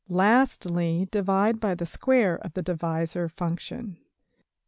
[0.09, 3.97] Lastly divide by the square of the divisor function}.